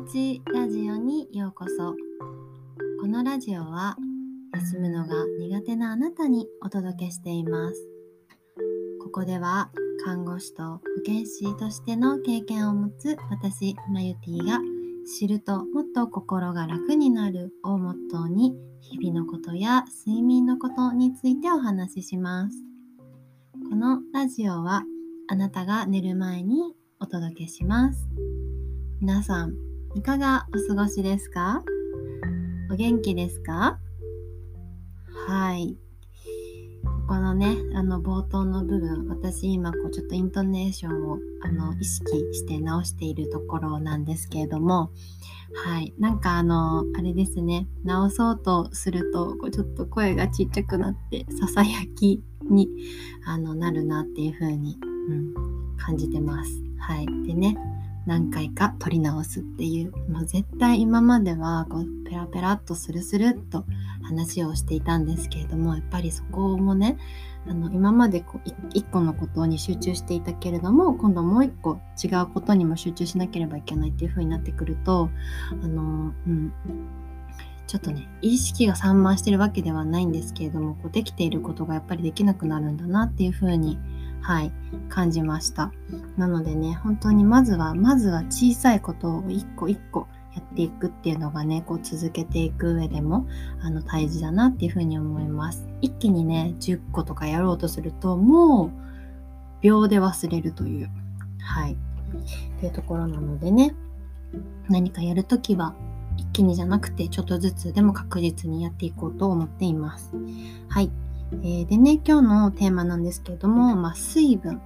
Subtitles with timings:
[0.00, 1.94] 持ちラジオにようこそ。
[3.02, 3.98] このラジオは
[4.54, 7.86] 休むのが苦手なあなたにお届けしています。
[9.02, 9.70] ここでは
[10.02, 14.60] 看護師と保健師としての経験を持つ私マユティが
[15.18, 22.56] 知るともっと心が楽になるをモットーに日々のことや睡眠のことについてお話しします。
[23.68, 24.82] このラジオは
[25.28, 28.08] あなたが寝る前にお届けします。
[29.02, 31.64] 皆さんいかがお過ごしですか？
[32.70, 33.80] お元気ですか？
[35.26, 35.76] はい。
[37.08, 44.92] このねあの冒頭の部分私今こうちょっとイントネーションをあの意識して直しているところなんですけれども
[45.64, 45.92] はい。
[45.98, 47.66] なんかあのあれですね。
[47.82, 52.68] 直そうとするとこうちょっと声がちっちゃくなってささやきに
[53.26, 56.62] あのなるなっていう風に、うん、感じてます。
[56.78, 57.06] はい。
[57.26, 57.56] でね
[58.10, 63.64] 何回か撮り直すっていう、まあ、絶対今まではこうペラペラっとスルスルっと
[64.02, 66.98] 話をしていたんですけれどもやっぱりそこもね
[67.46, 75.08] あの今までこう一個のことに集中していたけれども今度もう一個違うことにも集中しなければいけないっていう風になってくると
[75.62, 76.52] あのうん。
[77.68, 84.52] ちょっとね意識が散漫してるわけではないんですけれどもこうできていることがやっぱりできなくなるんだなっていう風に思いますはい、
[84.88, 85.72] 感じました。
[86.16, 93.26] なのでね、本当にまずは、まずは小さいことを一個一個やっていくっていうのがね、こう続けていく上でも、
[93.62, 95.66] あの、大事だなっていうふうに思います。
[95.80, 98.70] 一気にね、10個とかやろうとすると、もう、
[99.62, 100.90] 秒で忘れるという、
[101.40, 103.74] はい、っていうところなのでね、
[104.68, 105.74] 何かやるときは、
[106.16, 110.12] 一気にじゃなくて、ちょっとずつでも確実にやっていこうと思っています。
[110.68, 110.90] はい。
[111.42, 114.60] えー、でね、今日のテーマなんですけれども、まあ、水分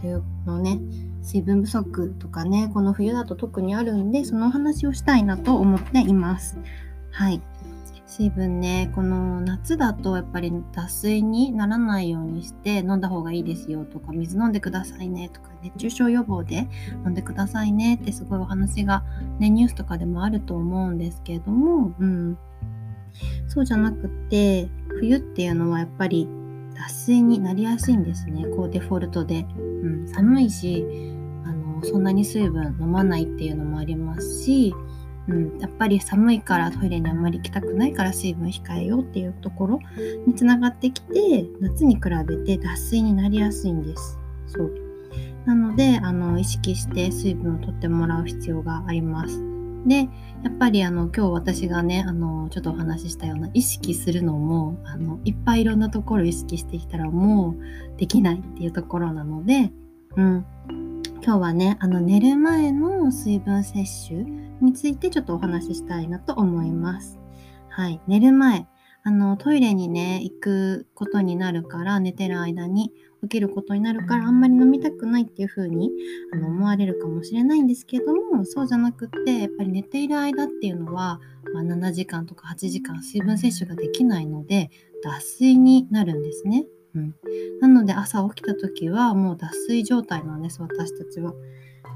[0.00, 0.80] というのね、
[1.22, 6.58] 水分不足とかね、この冬だと特にあるんで、そのお話をしたいなと思っています。
[7.10, 7.40] はい。
[8.06, 16.68] 水分ね、この夏だとやっぱり脱水にならないようにして飲んだ方がいいですよとか、水飲んでくださいねとか、熱中症予防で
[17.06, 19.02] 飲んでくださいねってすごいお話が
[19.38, 22.38] ね、ニュースとかでもあると思うんですけれども、うん。
[23.48, 24.68] そうじゃなくて、
[25.02, 26.28] 冬っていうのはやっぱり
[26.76, 28.46] 脱水になりやすいんですね。
[28.56, 29.44] こうデフォルトで。
[29.58, 30.84] うん、寒いし、
[31.44, 34.72] あの、そんなに水分飲まないっていうのもありますし、
[35.26, 39.80] うん、やっぱり寒いからトイレにあんまり行きたくないから水分控えようっていうところ
[40.26, 44.18] につながってきて夏に比べて脱水になりやすいんです。
[44.46, 44.72] そう
[45.46, 49.51] なのであの意識して水分をとってもらう必要があります。
[49.86, 50.08] で、
[50.42, 59.72] やっぱりあの今日私がね、あのちょっとお話ししたような意識するのも、あのいっぱいいろんなところ意識してきたらもうできないっていうところなので、
[60.16, 60.46] うん。
[61.24, 64.24] 今日はね、あの寝る前の水分摂取
[64.60, 67.18] についてちょっとお話ししたいなと思います。
[67.68, 68.00] はい。
[68.08, 68.66] 寝る前、
[69.04, 72.92] あのトイレにね、行くことになるから寝てる間に
[73.22, 75.90] 受けることになるからあんまり飲みたくないっていう風に
[76.32, 81.20] あに思われるかもしれないんですけどもそうじゃなくってやっぱり寝ている間っていうのは、
[81.54, 84.70] まあ、7時間とか8時間水分摂取ができないので
[85.02, 86.66] 脱水になるんですね。
[86.94, 87.14] うん、
[87.60, 91.32] なので朝起きた時はもう脱水状態なんです私たちは。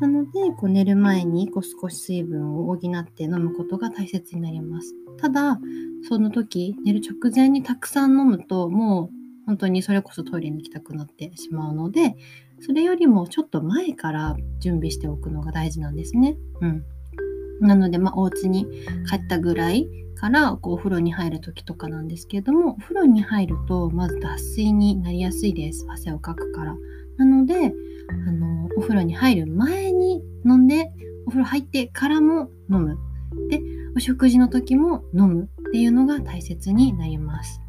[0.00, 4.94] なのでこう寝る前にこう少し水分を補って飲むことが大切になります。
[5.18, 5.60] ただ
[6.08, 12.16] その時寝る直前にたくさん飲むともう本当にそれこそトイレに行きたくなってしまうので
[12.60, 16.36] それよりもちょっと前から準備しておくのが大事なんですね。
[16.60, 16.84] うん、
[17.60, 18.66] なので、まあ、お家に
[19.08, 26.76] 帰ったぐらいからこうお風呂に入る時とかなんですけれどもお風呂に入るとまず脱水になりやすいです汗をかくから。
[27.16, 27.74] なので
[28.10, 30.92] あのお風呂に入る前に飲んで
[31.26, 32.98] お風呂入ってからも飲む。
[33.48, 33.62] で
[33.96, 37.60] お食事の時も飲むっていうのが大切になります。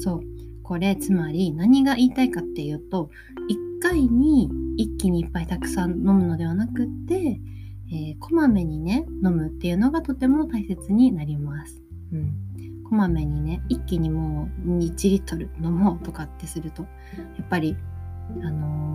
[0.00, 0.20] そう。
[0.62, 3.10] これつまり何が言いたいかっていうと
[3.50, 7.40] 1回に一気にいっぱいたくさん飲むのではなくって、
[7.92, 11.82] えー、こまめにね飲むっていうのがとても大切になります。
[12.12, 16.88] うん、こまめにね一気にもう1リットル飲もうとかってするとや
[17.42, 17.76] っぱり
[18.42, 18.90] あのー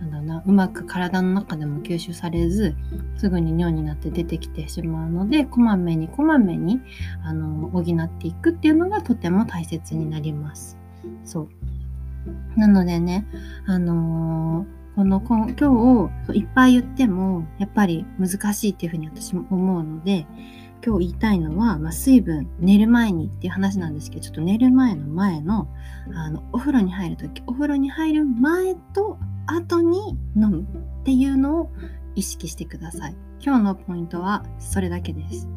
[0.00, 2.74] なんだなうまく体の中でも吸収されず
[3.16, 6.80] すぐに尿になって出てきてしまうのでこまめにこまめに
[7.24, 7.84] あの補っ
[8.18, 10.76] ていくっていうのがとても大切になります。
[11.24, 11.48] そう
[12.58, 13.26] なのでね、
[13.66, 20.26] あのー、この今日いっぱい言ってもやっぱり難しいっていうふうに私も思うので
[20.86, 25.66] 今日言いたいのは、まあ、水分寝る前にっていう話なんですけどちょっと寝る前の前の
[26.14, 31.72] あのお風呂に入る時お風呂に入る前と後に飲むっていうのを
[32.14, 33.16] 意識してください。
[33.40, 35.48] 今日のポイントはそれだけです。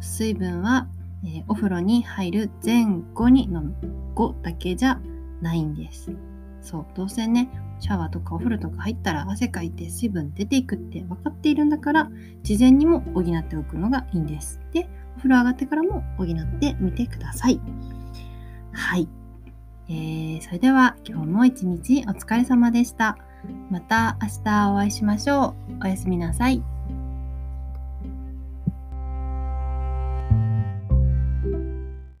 [0.00, 0.88] 水分は、
[1.24, 2.84] えー、お風呂に入る前
[3.14, 3.74] 後に飲む。
[4.14, 5.00] 後だけじゃ
[5.40, 6.12] ないんです。
[6.60, 12.10] そうどうせねシャワーとかお風呂とか入ったら汗かいて水分出ていくって分かっているんだから
[12.42, 14.60] 事前にも補っておくのがいいんです。
[14.72, 16.26] でお風呂上がってからも補っ
[16.58, 17.60] てみてください。
[18.72, 19.08] はい、
[19.88, 23.18] えー、それでは今日も一日お疲れ様でした。
[23.70, 25.84] また明日お会いしましょう。
[25.84, 26.75] おやすみなさい。